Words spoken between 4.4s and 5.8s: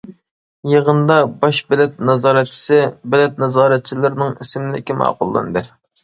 ئىسىملىكى ماقۇللاندى.